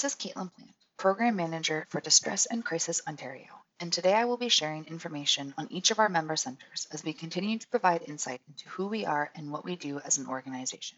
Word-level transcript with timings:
This 0.00 0.14
is 0.14 0.18
Caitlin 0.18 0.50
Plant, 0.54 0.74
Program 0.96 1.36
Manager 1.36 1.84
for 1.90 2.00
Distress 2.00 2.46
and 2.46 2.64
Crisis 2.64 3.02
Ontario, 3.06 3.48
and 3.80 3.92
today 3.92 4.14
I 4.14 4.24
will 4.24 4.38
be 4.38 4.48
sharing 4.48 4.86
information 4.86 5.52
on 5.58 5.70
each 5.70 5.90
of 5.90 5.98
our 5.98 6.08
member 6.08 6.36
centers 6.36 6.86
as 6.90 7.04
we 7.04 7.12
continue 7.12 7.58
to 7.58 7.68
provide 7.68 8.08
insight 8.08 8.40
into 8.48 8.66
who 8.70 8.86
we 8.86 9.04
are 9.04 9.30
and 9.34 9.52
what 9.52 9.62
we 9.62 9.76
do 9.76 10.00
as 10.00 10.16
an 10.16 10.26
organization. 10.26 10.96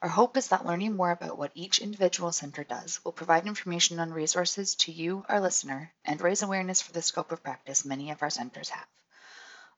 Our 0.00 0.08
hope 0.08 0.36
is 0.36 0.46
that 0.48 0.64
learning 0.64 0.94
more 0.94 1.10
about 1.10 1.38
what 1.38 1.50
each 1.56 1.80
individual 1.80 2.30
center 2.30 2.62
does 2.62 3.04
will 3.04 3.10
provide 3.10 3.48
information 3.48 3.98
on 3.98 4.12
resources 4.12 4.76
to 4.76 4.92
you, 4.92 5.24
our 5.28 5.40
listener, 5.40 5.92
and 6.04 6.20
raise 6.20 6.44
awareness 6.44 6.80
for 6.80 6.92
the 6.92 7.02
scope 7.02 7.32
of 7.32 7.42
practice 7.42 7.84
many 7.84 8.12
of 8.12 8.22
our 8.22 8.30
centers 8.30 8.68
have. 8.68 8.86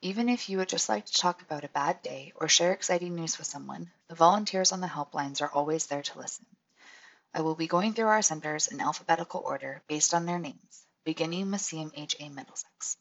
Even 0.00 0.30
if 0.30 0.48
you 0.48 0.56
would 0.56 0.70
just 0.70 0.88
like 0.88 1.04
to 1.04 1.12
talk 1.12 1.42
about 1.42 1.64
a 1.64 1.68
bad 1.68 2.00
day 2.00 2.32
or 2.36 2.48
share 2.48 2.72
exciting 2.72 3.14
news 3.14 3.36
with 3.36 3.46
someone, 3.46 3.90
the 4.08 4.14
volunteers 4.14 4.72
on 4.72 4.80
the 4.80 4.86
helplines 4.86 5.42
are 5.42 5.52
always 5.52 5.88
there 5.88 6.00
to 6.00 6.18
listen. 6.18 6.46
I 7.34 7.42
will 7.42 7.54
be 7.54 7.66
going 7.66 7.92
through 7.92 8.06
our 8.06 8.22
centers 8.22 8.68
in 8.68 8.80
alphabetical 8.80 9.42
order 9.44 9.82
based 9.88 10.14
on 10.14 10.24
their 10.24 10.38
names, 10.38 10.86
beginning 11.04 11.50
with 11.50 11.60
CMHA 11.60 12.32
Middlesex. 12.34 12.96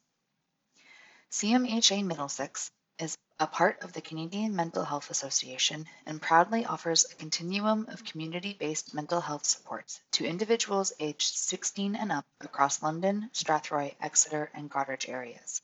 CMHA 1.31 2.05
Middlesex 2.05 2.69
is 2.99 3.17
a 3.39 3.47
part 3.47 3.81
of 3.81 3.93
the 3.93 4.01
Canadian 4.01 4.55
Mental 4.55 4.83
Health 4.83 5.09
Association 5.09 5.87
and 6.05 6.21
proudly 6.21 6.65
offers 6.65 7.05
a 7.05 7.15
continuum 7.15 7.87
of 7.89 8.03
community-based 8.03 8.93
mental 8.93 9.21
health 9.21 9.45
supports 9.45 10.01
to 10.11 10.25
individuals 10.25 10.93
aged 10.99 11.35
16 11.35 11.95
and 11.95 12.11
up 12.11 12.25
across 12.41 12.83
London, 12.83 13.29
Strathroy, 13.33 13.95
Exeter, 14.01 14.51
and 14.53 14.69
Goderich 14.69 15.09
areas. 15.09 15.61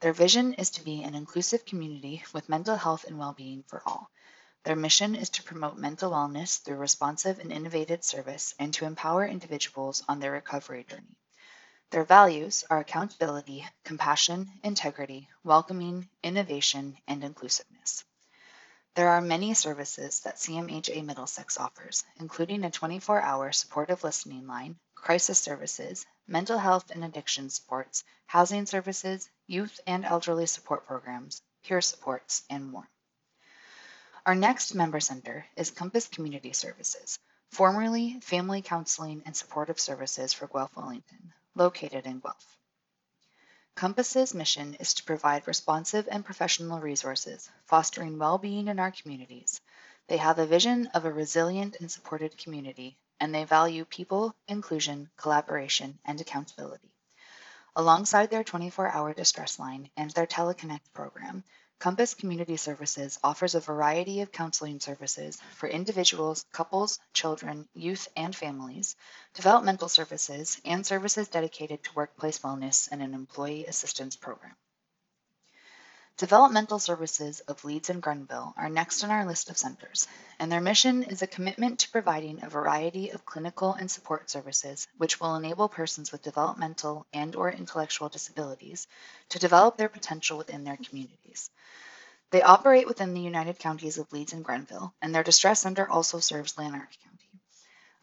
Their 0.00 0.12
vision 0.12 0.54
is 0.54 0.70
to 0.70 0.84
be 0.84 1.02
an 1.02 1.14
inclusive 1.14 1.64
community 1.64 2.22
with 2.32 2.48
mental 2.48 2.76
health 2.76 3.04
and 3.04 3.18
well-being 3.18 3.64
for 3.66 3.82
all. 3.86 4.10
Their 4.64 4.76
mission 4.76 5.14
is 5.16 5.30
to 5.30 5.42
promote 5.42 5.78
mental 5.78 6.12
wellness 6.12 6.62
through 6.62 6.76
responsive 6.76 7.38
and 7.38 7.50
innovative 7.50 8.04
service 8.04 8.54
and 8.58 8.74
to 8.74 8.84
empower 8.84 9.26
individuals 9.26 10.04
on 10.08 10.20
their 10.20 10.32
recovery 10.32 10.84
journey. 10.84 11.16
Their 11.92 12.04
values 12.04 12.64
are 12.70 12.78
accountability, 12.78 13.68
compassion, 13.84 14.50
integrity, 14.64 15.28
welcoming, 15.44 16.08
innovation, 16.22 16.96
and 17.06 17.22
inclusiveness. 17.22 18.02
There 18.94 19.10
are 19.10 19.20
many 19.20 19.52
services 19.52 20.20
that 20.20 20.36
CMHA 20.36 21.04
Middlesex 21.04 21.58
offers, 21.58 22.04
including 22.18 22.64
a 22.64 22.70
24 22.70 23.20
hour 23.20 23.52
supportive 23.52 24.02
listening 24.04 24.46
line, 24.46 24.78
crisis 24.94 25.38
services, 25.38 26.06
mental 26.26 26.56
health 26.56 26.90
and 26.90 27.04
addiction 27.04 27.50
supports, 27.50 28.04
housing 28.24 28.64
services, 28.64 29.28
youth 29.46 29.78
and 29.86 30.06
elderly 30.06 30.46
support 30.46 30.86
programs, 30.86 31.42
peer 31.62 31.82
supports, 31.82 32.42
and 32.48 32.72
more. 32.72 32.88
Our 34.24 34.34
next 34.34 34.74
member 34.74 35.00
center 35.00 35.44
is 35.56 35.70
Compass 35.70 36.08
Community 36.08 36.54
Services, 36.54 37.18
formerly 37.50 38.18
Family 38.20 38.62
Counseling 38.62 39.22
and 39.26 39.36
Supportive 39.36 39.78
Services 39.78 40.32
for 40.32 40.46
Guelph 40.46 40.74
Wellington, 40.74 41.34
located 41.54 42.06
in 42.06 42.20
Guelph. 42.20 42.56
Compass's 43.74 44.34
mission 44.34 44.74
is 44.80 44.94
to 44.94 45.04
provide 45.04 45.46
responsive 45.46 46.06
and 46.10 46.24
professional 46.24 46.80
resources, 46.80 47.50
fostering 47.66 48.18
well-being 48.18 48.68
in 48.68 48.78
our 48.78 48.90
communities. 48.90 49.60
They 50.08 50.18
have 50.18 50.38
a 50.38 50.46
vision 50.46 50.88
of 50.88 51.04
a 51.04 51.12
resilient 51.12 51.76
and 51.80 51.90
supported 51.90 52.36
community, 52.36 52.96
and 53.18 53.34
they 53.34 53.44
value 53.44 53.84
people, 53.84 54.34
inclusion, 54.46 55.08
collaboration, 55.16 55.98
and 56.04 56.20
accountability. 56.20 56.92
Alongside 57.74 58.30
their 58.30 58.44
24-hour 58.44 59.14
distress 59.14 59.58
line 59.58 59.88
and 59.96 60.10
their 60.10 60.26
Teleconnect 60.26 60.92
program, 60.92 61.42
Compass 61.82 62.14
Community 62.14 62.56
Services 62.56 63.18
offers 63.24 63.56
a 63.56 63.60
variety 63.60 64.20
of 64.20 64.30
counseling 64.30 64.78
services 64.78 65.36
for 65.56 65.68
individuals, 65.68 66.46
couples, 66.52 67.00
children, 67.12 67.66
youth, 67.74 68.06
and 68.16 68.36
families, 68.36 68.94
developmental 69.34 69.88
services, 69.88 70.60
and 70.64 70.86
services 70.86 71.26
dedicated 71.26 71.82
to 71.82 71.94
workplace 71.96 72.38
wellness 72.38 72.88
and 72.92 73.02
an 73.02 73.14
employee 73.14 73.66
assistance 73.66 74.14
program. 74.14 74.54
Developmental 76.18 76.78
Services 76.78 77.40
of 77.40 77.64
Leeds 77.64 77.88
and 77.88 78.02
Grenville 78.02 78.54
are 78.56 78.68
next 78.68 79.02
on 79.02 79.10
our 79.10 79.24
list 79.24 79.48
of 79.50 79.56
centers, 79.56 80.06
and 80.38 80.52
their 80.52 80.60
mission 80.60 81.02
is 81.02 81.22
a 81.22 81.26
commitment 81.26 81.80
to 81.80 81.90
providing 81.90 82.44
a 82.44 82.50
variety 82.50 83.10
of 83.10 83.24
clinical 83.24 83.72
and 83.72 83.90
support 83.90 84.28
services 84.30 84.86
which 84.98 85.18
will 85.18 85.34
enable 85.36 85.68
persons 85.68 86.12
with 86.12 86.22
developmental 86.22 87.06
and 87.12 87.34
or 87.34 87.50
intellectual 87.50 88.08
disabilities 88.08 88.86
to 89.30 89.38
develop 89.38 89.76
their 89.76 89.88
potential 89.88 90.36
within 90.38 90.64
their 90.64 90.76
communities. 90.76 91.50
They 92.30 92.42
operate 92.42 92.86
within 92.86 93.14
the 93.14 93.20
United 93.20 93.58
Counties 93.58 93.98
of 93.98 94.12
Leeds 94.12 94.32
and 94.32 94.44
Grenville, 94.44 94.94
and 95.02 95.14
their 95.14 95.22
distress 95.22 95.60
center 95.60 95.88
also 95.88 96.20
serves 96.20 96.56
Lanark 96.56 96.90
County. 97.02 97.11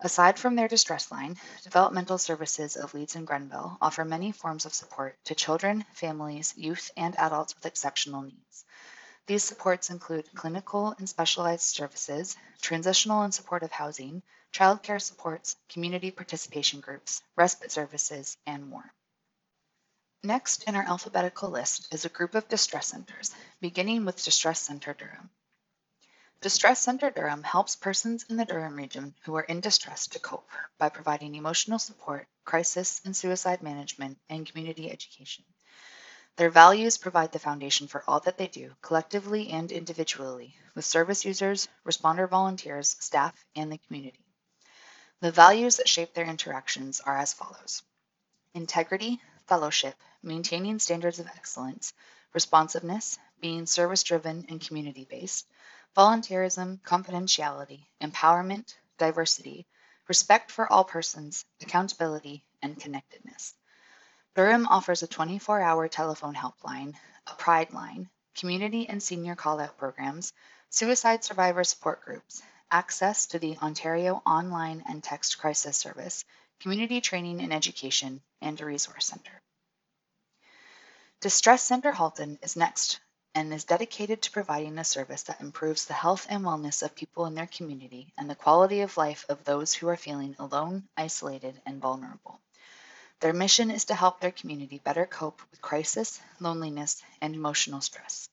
Aside 0.01 0.39
from 0.39 0.55
their 0.55 0.69
distress 0.69 1.11
line, 1.11 1.37
Developmental 1.63 2.17
Services 2.17 2.77
of 2.77 2.93
Leeds 2.93 3.15
and 3.15 3.27
Grenville 3.27 3.77
offer 3.81 4.05
many 4.05 4.31
forms 4.31 4.65
of 4.65 4.73
support 4.73 5.17
to 5.25 5.35
children, 5.35 5.85
families, 5.93 6.53
youth, 6.55 6.89
and 6.95 7.19
adults 7.19 7.53
with 7.53 7.65
exceptional 7.65 8.21
needs. 8.21 8.63
These 9.27 9.43
supports 9.43 9.89
include 9.89 10.33
clinical 10.33 10.95
and 10.97 11.09
specialized 11.09 11.63
services, 11.63 12.37
transitional 12.61 13.23
and 13.23 13.33
supportive 13.33 13.71
housing, 13.71 14.23
childcare 14.53 15.01
supports, 15.01 15.57
community 15.67 16.11
participation 16.11 16.79
groups, 16.79 17.21
respite 17.35 17.71
services, 17.71 18.37
and 18.45 18.69
more. 18.69 18.93
Next 20.23 20.63
in 20.63 20.75
our 20.75 20.83
alphabetical 20.83 21.49
list 21.49 21.93
is 21.93 22.05
a 22.05 22.09
group 22.09 22.35
of 22.35 22.47
distress 22.47 22.87
centers, 22.87 23.31
beginning 23.59 24.05
with 24.05 24.23
Distress 24.23 24.61
Center 24.61 24.93
Durham. 24.93 25.29
Distress 26.41 26.79
Center 26.79 27.09
Durham 27.09 27.43
helps 27.43 27.75
persons 27.75 28.23
in 28.29 28.37
the 28.37 28.45
Durham 28.45 28.77
region 28.77 29.13
who 29.23 29.35
are 29.35 29.43
in 29.43 29.59
distress 29.59 30.07
to 30.07 30.19
cope 30.19 30.49
by 30.77 30.87
providing 30.87 31.35
emotional 31.35 31.79
support, 31.79 32.29
crisis 32.45 33.01
and 33.03 33.13
suicide 33.13 33.61
management, 33.61 34.17
and 34.29 34.47
community 34.47 34.89
education. 34.89 35.43
Their 36.37 36.49
values 36.49 36.97
provide 36.97 37.33
the 37.33 37.39
foundation 37.39 37.89
for 37.89 38.05
all 38.07 38.21
that 38.21 38.37
they 38.37 38.47
do, 38.47 38.73
collectively 38.81 39.49
and 39.49 39.69
individually, 39.69 40.55
with 40.75 40.85
service 40.85 41.25
users, 41.25 41.67
responder 41.85 42.29
volunteers, 42.29 42.95
staff, 43.01 43.35
and 43.57 43.69
the 43.69 43.77
community. 43.77 44.23
The 45.19 45.33
values 45.33 45.75
that 45.75 45.89
shape 45.89 46.13
their 46.13 46.23
interactions 46.23 47.01
are 47.01 47.17
as 47.17 47.33
follows 47.33 47.83
integrity, 48.53 49.19
fellowship, 49.47 49.95
maintaining 50.23 50.79
standards 50.79 51.19
of 51.19 51.27
excellence, 51.27 51.91
responsiveness, 52.33 53.19
being 53.41 53.65
service 53.65 54.03
driven 54.03 54.45
and 54.47 54.65
community 54.65 55.03
based 55.03 55.45
volunteerism, 55.95 56.81
confidentiality, 56.81 57.85
empowerment, 58.01 58.75
diversity, 58.97 59.65
respect 60.07 60.51
for 60.51 60.71
all 60.71 60.83
persons, 60.83 61.45
accountability, 61.61 62.43
and 62.61 62.79
connectedness. 62.79 63.53
Durham 64.35 64.67
offers 64.67 65.03
a 65.03 65.07
24 65.07 65.61
hour 65.61 65.87
telephone 65.87 66.35
helpline, 66.35 66.95
a 67.27 67.35
Pride 67.35 67.73
line, 67.73 68.09
community 68.35 68.87
and 68.87 69.01
senior 69.01 69.35
call 69.35 69.59
out 69.59 69.77
programs, 69.77 70.33
suicide 70.69 71.23
survivor 71.23 71.63
support 71.63 72.03
groups, 72.05 72.41
access 72.71 73.27
to 73.27 73.39
the 73.39 73.57
Ontario 73.57 74.21
Online 74.25 74.83
and 74.87 75.03
Text 75.03 75.39
Crisis 75.39 75.77
Service, 75.77 76.25
community 76.59 77.01
training 77.01 77.41
and 77.41 77.53
education, 77.53 78.21
and 78.41 78.59
a 78.61 78.65
resource 78.65 79.05
center. 79.05 79.41
Distress 81.21 81.63
Center 81.63 81.91
Halton 81.91 82.39
is 82.41 82.55
next 82.55 82.99
and 83.35 83.53
is 83.53 83.63
dedicated 83.63 84.21
to 84.21 84.31
providing 84.31 84.77
a 84.77 84.83
service 84.83 85.23
that 85.23 85.41
improves 85.41 85.85
the 85.85 85.93
health 85.93 86.25
and 86.29 86.43
wellness 86.43 86.81
of 86.81 86.95
people 86.95 87.25
in 87.25 87.35
their 87.35 87.47
community 87.47 88.13
and 88.17 88.29
the 88.29 88.35
quality 88.35 88.81
of 88.81 88.97
life 88.97 89.25
of 89.29 89.43
those 89.43 89.73
who 89.73 89.87
are 89.87 89.95
feeling 89.95 90.35
alone, 90.39 90.87
isolated, 90.97 91.61
and 91.65 91.81
vulnerable. 91.81 92.39
Their 93.19 93.33
mission 93.33 93.69
is 93.69 93.85
to 93.85 93.95
help 93.95 94.19
their 94.19 94.31
community 94.31 94.79
better 94.79 95.05
cope 95.05 95.41
with 95.51 95.61
crisis, 95.61 96.21
loneliness, 96.39 97.03
and 97.21 97.35
emotional 97.35 97.81
stress. 97.81 98.29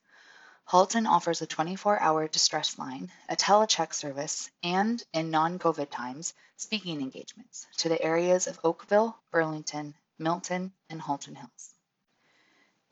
Halton 0.64 1.06
offers 1.06 1.42
a 1.42 1.46
24 1.46 2.00
hour 2.00 2.26
distress 2.26 2.76
line, 2.76 3.12
a 3.28 3.36
telecheck 3.36 3.94
service, 3.94 4.50
and, 4.64 5.00
in 5.12 5.30
non 5.30 5.60
COVID 5.60 5.90
times, 5.90 6.34
speaking 6.56 7.00
engagements 7.00 7.68
to 7.76 7.88
the 7.88 8.02
areas 8.02 8.48
of 8.48 8.58
Oakville, 8.64 9.16
Burlington, 9.30 9.94
Milton, 10.18 10.72
and 10.90 11.00
Halton 11.00 11.36
Hills. 11.36 11.75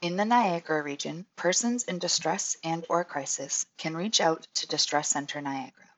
In 0.04 0.18
the 0.18 0.26
Niagara 0.26 0.82
region, 0.82 1.24
persons 1.34 1.84
in 1.84 1.98
distress 1.98 2.58
and 2.62 2.84
or 2.90 3.04
crisis 3.04 3.64
can 3.78 3.96
reach 3.96 4.20
out 4.20 4.46
to 4.56 4.66
Distress 4.66 5.08
Center 5.08 5.40
Niagara. 5.40 5.88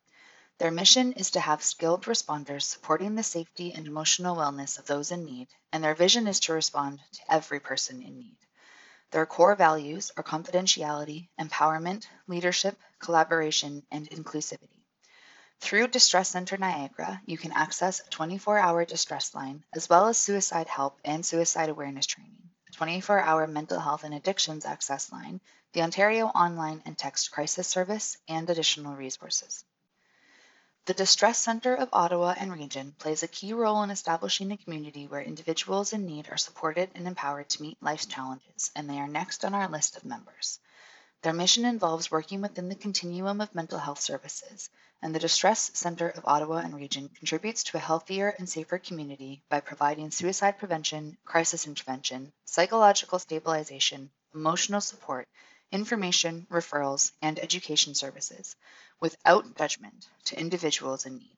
Their 0.58 0.70
mission 0.70 1.12
is 1.14 1.32
to 1.32 1.40
have 1.40 1.60
skilled 1.60 2.04
responders 2.04 2.62
supporting 2.62 3.16
the 3.16 3.24
safety 3.24 3.72
and 3.74 3.84
emotional 3.84 4.36
wellness 4.36 4.78
of 4.78 4.86
those 4.86 5.10
in 5.10 5.24
need, 5.24 5.48
and 5.72 5.82
their 5.82 5.96
vision 5.96 6.28
is 6.28 6.38
to 6.38 6.52
respond 6.52 7.00
to 7.14 7.32
every 7.32 7.58
person 7.58 8.00
in 8.00 8.16
need. 8.16 8.36
Their 9.10 9.26
core 9.26 9.56
values 9.56 10.12
are 10.16 10.22
confidentiality, 10.22 11.26
empowerment, 11.40 12.06
leadership, 12.28 12.78
collaboration, 13.00 13.84
and 13.90 14.08
inclusivity. 14.10 14.84
Through 15.58 15.88
Distress 15.88 16.28
Center 16.28 16.56
Niagara, 16.56 17.20
you 17.26 17.38
can 17.38 17.50
access 17.50 17.98
a 18.06 18.10
24 18.10 18.56
hour 18.56 18.84
distress 18.84 19.34
line, 19.34 19.64
as 19.72 19.88
well 19.88 20.06
as 20.06 20.16
suicide 20.16 20.68
help 20.68 21.00
and 21.04 21.26
suicide 21.26 21.70
awareness 21.70 22.06
training, 22.06 22.45
a 22.68 22.72
24 22.72 23.20
hour 23.20 23.46
mental 23.46 23.78
health 23.78 24.04
and 24.04 24.14
addictions 24.14 24.64
access 24.64 25.12
line, 25.12 25.40
the 25.72 25.82
Ontario 25.82 26.26
Online 26.26 26.82
and 26.84 26.96
Text 26.96 27.30
Crisis 27.30 27.68
Service, 27.68 28.16
and 28.28 28.48
additional 28.48 28.94
resources. 28.94 29.64
The 30.86 30.94
Distress 30.94 31.38
Center 31.38 31.74
of 31.74 31.88
Ottawa 31.92 32.34
and 32.38 32.52
Region 32.52 32.94
plays 32.98 33.24
a 33.24 33.28
key 33.28 33.52
role 33.52 33.82
in 33.82 33.90
establishing 33.90 34.52
a 34.52 34.56
community 34.56 35.08
where 35.08 35.20
individuals 35.20 35.92
in 35.92 36.06
need 36.06 36.28
are 36.30 36.36
supported 36.36 36.90
and 36.94 37.08
empowered 37.08 37.48
to 37.50 37.62
meet 37.62 37.82
life's 37.82 38.06
challenges, 38.06 38.70
and 38.76 38.88
they 38.88 38.98
are 38.98 39.08
next 39.08 39.44
on 39.44 39.52
our 39.52 39.68
list 39.68 39.96
of 39.96 40.04
members. 40.04 40.60
Their 41.22 41.32
mission 41.32 41.64
involves 41.64 42.10
working 42.10 42.40
within 42.40 42.68
the 42.68 42.76
continuum 42.76 43.40
of 43.40 43.52
mental 43.52 43.80
health 43.80 44.00
services, 44.00 44.70
and 45.02 45.14
the 45.14 45.19
Distress 45.19 45.70
Center 45.75 46.08
of 46.08 46.25
Ottawa 46.26 46.56
and 46.56 46.75
Region 46.75 47.08
contributes 47.08 47.64
to 47.64 47.76
a 47.76 47.81
healthier 47.81 48.28
and 48.28 48.48
safer 48.48 48.78
community 48.78 49.43
by 49.48 49.60
providing 49.60 50.10
suicide 50.10 50.58
prevention, 50.58 51.16
crisis 51.25 51.66
intervention, 51.66 52.32
psychological 52.44 53.19
stabilization, 53.19 54.10
emotional 54.34 54.81
support, 54.81 55.28
information, 55.70 56.46
referrals, 56.50 57.12
and 57.22 57.38
education 57.38 57.94
services 57.94 58.56
without 59.00 59.56
judgment 59.56 60.06
to 60.25 60.38
individuals 60.38 61.06
in 61.06 61.19
need. 61.19 61.37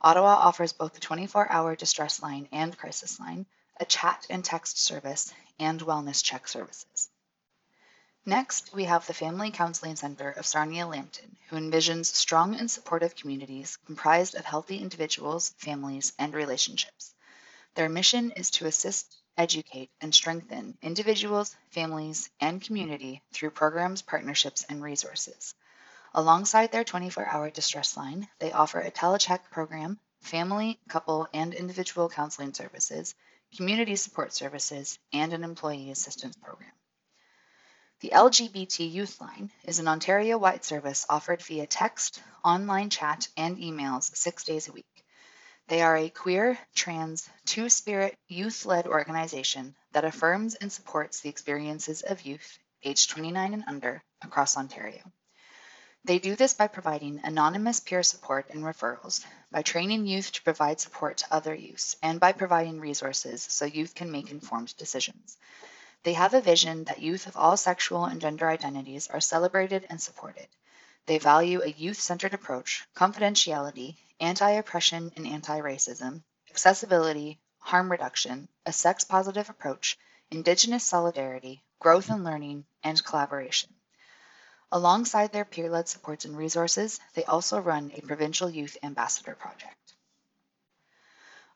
Ottawa 0.00 0.34
offers 0.34 0.72
both 0.72 0.94
the 0.94 1.00
24 1.00 1.52
hour 1.52 1.76
distress 1.76 2.22
line 2.22 2.48
and 2.52 2.76
crisis 2.76 3.20
line, 3.20 3.46
a 3.78 3.84
chat 3.84 4.26
and 4.30 4.44
text 4.44 4.78
service, 4.78 5.32
and 5.58 5.80
wellness 5.80 6.24
check 6.24 6.48
services. 6.48 7.10
Next, 8.26 8.72
we 8.72 8.84
have 8.84 9.06
the 9.06 9.14
Family 9.14 9.50
Counseling 9.50 9.96
Center 9.96 10.30
of 10.30 10.46
Sarnia 10.46 10.86
Lambton, 10.86 11.36
who 11.48 11.56
envisions 11.56 12.06
strong 12.06 12.54
and 12.54 12.70
supportive 12.70 13.16
communities 13.16 13.78
comprised 13.86 14.34
of 14.34 14.44
healthy 14.44 14.78
individuals, 14.78 15.54
families, 15.58 16.12
and 16.18 16.34
relationships. 16.34 17.14
Their 17.74 17.88
mission 17.88 18.30
is 18.32 18.50
to 18.52 18.66
assist 18.66 19.20
educate, 19.40 19.90
and 20.02 20.14
strengthen 20.14 20.76
individuals, 20.82 21.56
families, 21.70 22.28
and 22.40 22.62
community 22.62 23.22
through 23.32 23.50
programs, 23.50 24.02
partnerships, 24.02 24.66
and 24.68 24.82
resources. 24.82 25.54
Alongside 26.12 26.72
their 26.72 26.84
24 26.84 27.26
hour 27.26 27.48
distress 27.48 27.96
line, 27.96 28.28
they 28.38 28.52
offer 28.52 28.80
a 28.80 28.90
telecheck 28.90 29.50
program, 29.50 29.98
family, 30.20 30.78
couple, 30.88 31.26
and 31.32 31.54
individual 31.54 32.10
counseling 32.10 32.52
services, 32.52 33.14
community 33.56 33.96
support 33.96 34.34
services, 34.34 34.98
and 35.12 35.32
an 35.32 35.42
employee 35.42 35.90
assistance 35.90 36.36
program. 36.36 36.72
The 38.00 38.12
LGBT 38.14 38.90
Youth 38.90 39.20
Line 39.20 39.52
is 39.64 39.78
an 39.78 39.86
Ontario 39.86 40.38
wide 40.38 40.64
service 40.64 41.04
offered 41.10 41.42
via 41.42 41.66
text, 41.66 42.22
online 42.42 42.88
chat, 42.88 43.28
and 43.36 43.58
emails 43.58 44.16
six 44.16 44.42
days 44.42 44.68
a 44.68 44.72
week. 44.72 45.04
They 45.68 45.82
are 45.82 45.98
a 45.98 46.08
queer, 46.08 46.58
trans, 46.74 47.28
two 47.44 47.68
spirit, 47.68 48.16
youth 48.26 48.64
led 48.64 48.86
organization 48.86 49.76
that 49.92 50.06
affirms 50.06 50.54
and 50.54 50.72
supports 50.72 51.20
the 51.20 51.28
experiences 51.28 52.00
of 52.00 52.22
youth 52.22 52.58
aged 52.82 53.10
29 53.10 53.52
and 53.52 53.64
under 53.66 54.02
across 54.22 54.56
Ontario. 54.56 55.02
They 56.02 56.18
do 56.18 56.36
this 56.36 56.54
by 56.54 56.68
providing 56.68 57.20
anonymous 57.22 57.80
peer 57.80 58.02
support 58.02 58.48
and 58.48 58.64
referrals, 58.64 59.22
by 59.50 59.60
training 59.60 60.06
youth 60.06 60.32
to 60.32 60.42
provide 60.42 60.80
support 60.80 61.18
to 61.18 61.34
other 61.34 61.54
youth, 61.54 61.96
and 62.02 62.18
by 62.18 62.32
providing 62.32 62.80
resources 62.80 63.42
so 63.42 63.66
youth 63.66 63.94
can 63.94 64.10
make 64.10 64.30
informed 64.30 64.74
decisions. 64.78 65.36
They 66.02 66.14
have 66.14 66.32
a 66.32 66.40
vision 66.40 66.84
that 66.84 67.02
youth 67.02 67.26
of 67.26 67.36
all 67.36 67.56
sexual 67.56 68.06
and 68.06 68.20
gender 68.20 68.48
identities 68.48 69.08
are 69.08 69.20
celebrated 69.20 69.86
and 69.90 70.00
supported. 70.00 70.48
They 71.06 71.18
value 71.18 71.60
a 71.62 71.68
youth 71.70 72.00
centered 72.00 72.32
approach, 72.32 72.86
confidentiality, 72.94 73.96
anti 74.18 74.50
oppression 74.50 75.12
and 75.16 75.26
anti 75.26 75.60
racism, 75.60 76.22
accessibility, 76.48 77.38
harm 77.58 77.90
reduction, 77.90 78.48
a 78.64 78.72
sex 78.72 79.04
positive 79.04 79.50
approach, 79.50 79.98
Indigenous 80.30 80.84
solidarity, 80.84 81.62
growth 81.80 82.08
and 82.08 82.22
learning, 82.22 82.64
and 82.84 83.04
collaboration. 83.04 83.74
Alongside 84.70 85.32
their 85.32 85.44
peer 85.44 85.68
led 85.68 85.88
supports 85.88 86.24
and 86.24 86.36
resources, 86.36 87.00
they 87.14 87.24
also 87.24 87.60
run 87.60 87.90
a 87.94 88.00
provincial 88.00 88.48
youth 88.48 88.76
ambassador 88.82 89.34
project. 89.34 89.94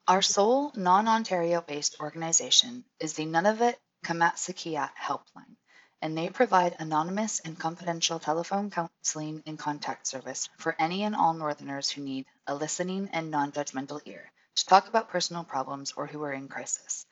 Our 0.09 0.21
sole 0.21 0.73
non 0.75 1.07
Ontario 1.07 1.61
based 1.61 2.01
organization 2.01 2.85
is 2.99 3.15
the 3.15 3.25
Nunavut 3.25 3.77
Kamatsiaqtut 4.05 4.91
Helpline 4.97 5.57
and 6.05 6.19
they 6.19 6.29
provide 6.29 6.77
anonymous 6.79 7.41
and 7.41 7.59
confidential 7.59 8.19
telephone 8.19 8.71
counseling 8.71 9.43
and 9.47 9.59
contact 9.59 10.07
service 10.07 10.51
for 10.59 10.77
any 10.79 11.03
and 11.03 11.17
all 11.17 11.33
Northerners 11.33 11.89
who 11.89 12.03
need 12.03 12.27
a 12.47 12.55
listening 12.55 13.09
and 13.15 13.31
non 13.31 13.53
judgmental 13.53 14.03
ear 14.05 14.31
to 14.57 14.67
talk 14.67 14.87
about 14.87 15.09
personal 15.09 15.45
problems 15.45 15.95
or 15.97 16.07
who 16.07 16.23
are 16.23 16.33
in 16.35 16.47
crisis. 16.47 17.07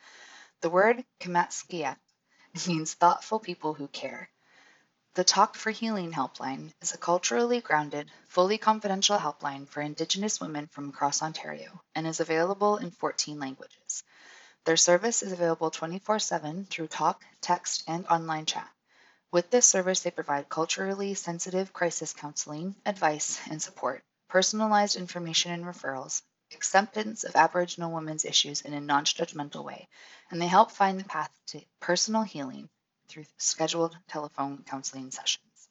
The 0.60 0.68
word 0.68 1.02
Kamatsiaqtut 1.20 1.96
means 2.66 2.92
thoughtful 2.92 3.40
people 3.40 3.72
who 3.72 3.88
care. 3.88 4.28
The 5.14 5.24
Talk 5.24 5.56
for 5.56 5.70
Healing 5.70 6.12
helpline 6.12 6.72
is 6.82 6.92
a 6.92 6.98
culturally 6.98 7.62
grounded, 7.62 8.10
fully 8.28 8.58
confidential 8.58 9.18
helpline 9.18 9.66
for 9.66 9.80
Indigenous 9.80 10.38
women 10.40 10.66
from 10.66 10.90
across 10.90 11.22
Ontario 11.22 11.82
and 11.94 12.06
is 12.06 12.20
available 12.20 12.76
in 12.76 12.90
14 12.90 13.38
languages. 13.38 14.04
Their 14.64 14.76
service 14.76 15.24
is 15.24 15.32
available 15.32 15.72
24 15.72 16.20
7 16.20 16.66
through 16.66 16.86
talk, 16.86 17.24
text, 17.40 17.82
and 17.88 18.06
online 18.06 18.46
chat. 18.46 18.70
With 19.32 19.50
this 19.50 19.66
service, 19.66 20.00
they 20.00 20.12
provide 20.12 20.48
culturally 20.48 21.14
sensitive 21.14 21.72
crisis 21.72 22.12
counseling, 22.12 22.76
advice, 22.86 23.40
and 23.50 23.60
support, 23.60 24.04
personalized 24.28 24.94
information 24.94 25.50
and 25.50 25.64
referrals, 25.64 26.22
acceptance 26.54 27.24
of 27.24 27.34
Aboriginal 27.34 27.92
women's 27.92 28.24
issues 28.24 28.60
in 28.60 28.72
a 28.72 28.80
non 28.80 29.04
judgmental 29.04 29.64
way, 29.64 29.88
and 30.30 30.40
they 30.40 30.46
help 30.46 30.70
find 30.70 31.00
the 31.00 31.04
path 31.04 31.30
to 31.46 31.60
personal 31.80 32.22
healing 32.22 32.68
through 33.08 33.26
scheduled 33.38 33.96
telephone 34.06 34.62
counseling 34.62 35.10
sessions. 35.10 35.68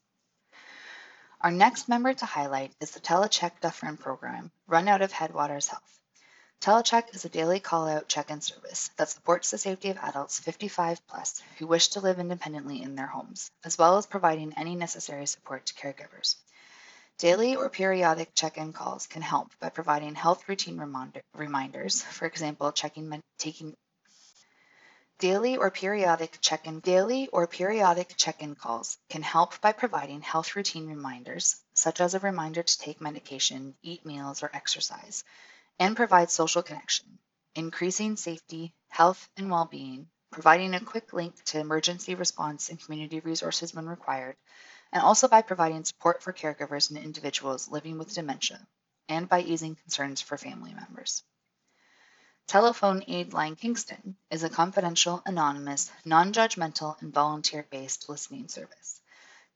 Our 1.39 1.51
next 1.51 1.87
member 1.87 2.13
to 2.13 2.25
highlight 2.25 2.75
is 2.81 2.91
the 2.91 2.99
Telecheck 2.99 3.61
Dufferin 3.61 3.95
program, 3.95 4.51
run 4.67 4.89
out 4.89 5.01
of 5.01 5.13
Headwaters 5.13 5.69
Health. 5.69 6.00
Telecheck 6.61 7.15
is 7.15 7.25
a 7.25 7.29
daily 7.29 7.59
call-out 7.59 8.07
check-in 8.07 8.39
service 8.39 8.91
that 8.97 9.09
supports 9.09 9.49
the 9.49 9.57
safety 9.57 9.89
of 9.89 9.97
adults 9.97 10.39
55 10.39 11.07
plus 11.07 11.41
who 11.57 11.65
wish 11.65 11.87
to 11.87 12.01
live 12.01 12.19
independently 12.19 12.83
in 12.83 12.93
their 12.93 13.07
homes, 13.07 13.49
as 13.63 13.79
well 13.79 13.97
as 13.97 14.05
providing 14.05 14.53
any 14.55 14.75
necessary 14.75 15.25
support 15.25 15.65
to 15.65 15.73
caregivers. 15.73 16.35
Daily 17.17 17.55
or 17.55 17.67
periodic 17.67 18.35
check-in 18.35 18.73
calls 18.73 19.07
can 19.07 19.23
help 19.23 19.49
by 19.59 19.69
providing 19.69 20.13
health 20.13 20.47
routine 20.47 20.77
reminder, 20.77 21.23
reminders, 21.33 22.03
for 22.03 22.27
example, 22.27 22.71
checking 22.71 23.23
taking 23.39 23.75
Daily 25.17 25.57
or 25.57 25.71
periodic 25.71 26.37
check-in 26.41 26.79
daily 26.81 27.27
or 27.29 27.47
periodic 27.47 28.13
check-in 28.17 28.53
calls 28.53 28.99
can 29.09 29.23
help 29.23 29.59
by 29.61 29.71
providing 29.71 30.21
health 30.21 30.55
routine 30.55 30.85
reminders, 30.85 31.59
such 31.73 31.99
as 31.99 32.13
a 32.13 32.19
reminder 32.19 32.61
to 32.61 32.79
take 32.79 33.01
medication, 33.01 33.73
eat 33.81 34.05
meals, 34.05 34.43
or 34.43 34.51
exercise, 34.53 35.23
and 35.81 35.95
provide 35.95 36.29
social 36.29 36.61
connection, 36.61 37.17
increasing 37.55 38.15
safety, 38.15 38.71
health, 38.89 39.27
and 39.35 39.49
well 39.49 39.65
being, 39.65 40.07
providing 40.31 40.75
a 40.75 40.79
quick 40.79 41.11
link 41.11 41.43
to 41.43 41.59
emergency 41.59 42.13
response 42.13 42.69
and 42.69 42.79
community 42.79 43.19
resources 43.19 43.73
when 43.73 43.89
required, 43.89 44.37
and 44.91 45.01
also 45.01 45.27
by 45.27 45.41
providing 45.41 45.83
support 45.83 46.21
for 46.21 46.33
caregivers 46.33 46.91
and 46.91 46.99
individuals 47.03 47.67
living 47.67 47.97
with 47.97 48.13
dementia, 48.13 48.59
and 49.09 49.27
by 49.27 49.41
easing 49.41 49.75
concerns 49.75 50.21
for 50.21 50.37
family 50.37 50.71
members. 50.71 51.23
Telephone 52.45 53.03
Aid 53.07 53.33
Line 53.33 53.55
Kingston 53.55 54.15
is 54.29 54.43
a 54.43 54.51
confidential, 54.51 55.23
anonymous, 55.25 55.91
non 56.05 56.31
judgmental, 56.31 57.01
and 57.01 57.11
volunteer 57.11 57.65
based 57.71 58.07
listening 58.07 58.47
service. 58.49 59.01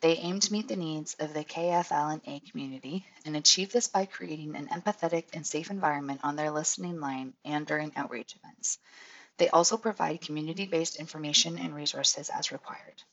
They 0.02 0.18
aim 0.18 0.40
to 0.40 0.52
meet 0.52 0.68
the 0.68 0.76
needs 0.76 1.16
of 1.20 1.34
the 1.34 1.44
KFL&A 1.44 2.40
community 2.42 3.08
and 3.26 3.36
achieve 3.36 3.72
this 3.72 3.88
by 3.88 4.06
creating 4.06 4.56
an 4.56 4.68
empathetic 4.68 5.26
and 5.34 5.48
safe 5.48 5.72
environment 5.72 6.22
on 6.24 6.36
their 6.36 6.52
listening 6.52 7.00
line 7.00 7.34
and 7.44 7.66
during 7.66 7.96
outreach 7.96 8.36
events. 8.36 8.78
They 9.38 9.50
also 9.50 9.78
provide 9.78 10.22
community 10.22 10.66
based 10.66 10.98
information 10.98 11.58
and 11.58 11.74
resources 11.74 12.30
as 12.30 12.52
required. 12.52 13.04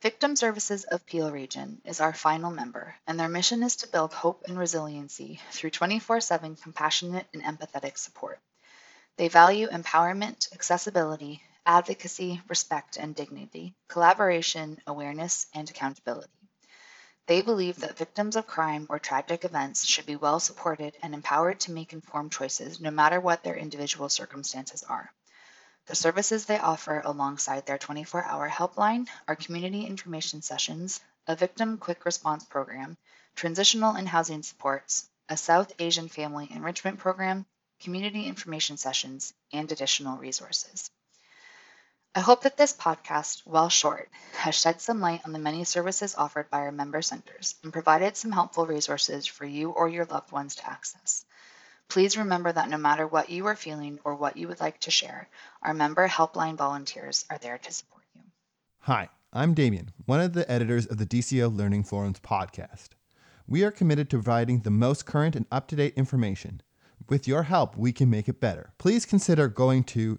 Victim 0.00 0.36
Services 0.36 0.84
of 0.84 1.04
Peel 1.06 1.32
Region 1.32 1.82
is 1.84 2.00
our 2.00 2.14
final 2.14 2.52
member, 2.52 2.94
and 3.06 3.18
their 3.18 3.28
mission 3.28 3.64
is 3.64 3.74
to 3.76 3.88
build 3.88 4.12
hope 4.12 4.44
and 4.46 4.56
resiliency 4.56 5.40
through 5.50 5.70
24 5.70 6.20
7 6.20 6.54
compassionate 6.54 7.26
and 7.34 7.42
empathetic 7.42 7.98
support. 7.98 8.40
They 9.16 9.26
value 9.26 9.66
empowerment, 9.66 10.52
accessibility, 10.52 11.42
advocacy, 11.68 12.40
respect 12.48 12.96
and 12.96 13.14
dignity, 13.14 13.74
collaboration, 13.88 14.80
awareness, 14.86 15.46
and 15.52 15.68
accountability. 15.68 16.32
They 17.26 17.42
believe 17.42 17.76
that 17.80 17.98
victims 17.98 18.36
of 18.36 18.46
crime 18.46 18.86
or 18.88 18.98
tragic 18.98 19.44
events 19.44 19.84
should 19.84 20.06
be 20.06 20.16
well 20.16 20.40
supported 20.40 20.96
and 21.02 21.12
empowered 21.12 21.60
to 21.60 21.72
make 21.72 21.92
informed 21.92 22.32
choices 22.32 22.80
no 22.80 22.90
matter 22.90 23.20
what 23.20 23.42
their 23.42 23.54
individual 23.54 24.08
circumstances 24.08 24.82
are. 24.82 25.12
The 25.84 25.94
services 25.94 26.46
they 26.46 26.58
offer 26.58 27.02
alongside 27.04 27.66
their 27.66 27.76
24 27.76 28.24
hour 28.24 28.48
helpline 28.48 29.06
are 29.28 29.36
community 29.36 29.84
information 29.84 30.40
sessions, 30.40 31.02
a 31.26 31.36
victim 31.36 31.76
quick 31.76 32.06
response 32.06 32.46
program, 32.46 32.96
transitional 33.36 33.94
and 33.94 34.08
housing 34.08 34.42
supports, 34.42 35.06
a 35.28 35.36
South 35.36 35.70
Asian 35.78 36.08
family 36.08 36.50
enrichment 36.50 36.98
program, 36.98 37.44
community 37.78 38.24
information 38.24 38.78
sessions, 38.78 39.34
and 39.52 39.70
additional 39.70 40.16
resources. 40.16 40.90
I 42.18 42.20
hope 42.20 42.42
that 42.42 42.56
this 42.56 42.72
podcast, 42.72 43.42
while 43.44 43.68
short, 43.68 44.10
has 44.32 44.56
shed 44.56 44.80
some 44.80 45.00
light 45.00 45.20
on 45.24 45.32
the 45.32 45.38
many 45.38 45.62
services 45.62 46.16
offered 46.16 46.50
by 46.50 46.58
our 46.62 46.72
member 46.72 47.00
centers 47.00 47.54
and 47.62 47.72
provided 47.72 48.16
some 48.16 48.32
helpful 48.32 48.66
resources 48.66 49.24
for 49.24 49.44
you 49.44 49.70
or 49.70 49.88
your 49.88 50.04
loved 50.04 50.32
ones 50.32 50.56
to 50.56 50.68
access. 50.68 51.24
Please 51.86 52.18
remember 52.18 52.50
that 52.50 52.70
no 52.70 52.76
matter 52.76 53.06
what 53.06 53.30
you 53.30 53.46
are 53.46 53.54
feeling 53.54 54.00
or 54.02 54.16
what 54.16 54.36
you 54.36 54.48
would 54.48 54.58
like 54.58 54.80
to 54.80 54.90
share, 54.90 55.28
our 55.62 55.72
member 55.72 56.08
helpline 56.08 56.56
volunteers 56.56 57.24
are 57.30 57.38
there 57.38 57.58
to 57.58 57.72
support 57.72 58.02
you. 58.16 58.22
Hi, 58.80 59.10
I'm 59.32 59.54
Damien, 59.54 59.92
one 60.06 60.20
of 60.20 60.32
the 60.32 60.50
editors 60.50 60.86
of 60.86 60.98
the 60.98 61.06
DCO 61.06 61.56
Learning 61.56 61.84
Forums 61.84 62.18
podcast. 62.18 62.88
We 63.46 63.62
are 63.62 63.70
committed 63.70 64.10
to 64.10 64.16
providing 64.16 64.62
the 64.62 64.70
most 64.70 65.06
current 65.06 65.36
and 65.36 65.46
up 65.52 65.68
to 65.68 65.76
date 65.76 65.94
information. 65.94 66.62
With 67.08 67.28
your 67.28 67.44
help, 67.44 67.76
we 67.76 67.92
can 67.92 68.10
make 68.10 68.28
it 68.28 68.40
better. 68.40 68.72
Please 68.76 69.06
consider 69.06 69.46
going 69.46 69.84
to 69.84 70.18